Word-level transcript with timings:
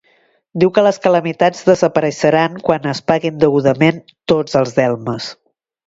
Diu 0.61 0.71
que 0.77 0.83
les 0.87 0.97
calamitats 1.03 1.61
desapareixeran 1.67 2.57
quan 2.69 2.91
es 2.95 3.05
paguin 3.13 3.39
degudament 3.47 4.05
tots 4.35 4.63
els 4.65 4.79
delmes. 4.83 5.35